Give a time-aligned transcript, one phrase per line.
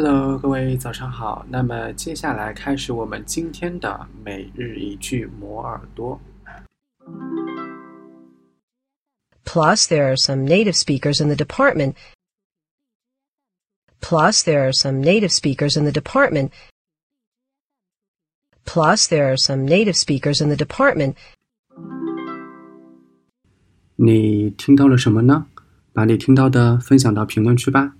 [0.00, 1.44] Hello，各位早上好。
[1.48, 6.20] 那么接下来开始我们今天的每日一句磨耳朵。
[9.44, 11.94] Plus, there are some native speakers in the department.
[14.00, 16.52] Plus, there are some native speakers in the department.
[18.64, 21.16] Plus, there are some native speakers in the department.
[23.96, 25.48] 你听到了什么呢？
[25.92, 27.96] 把你听到的分享到评论区吧。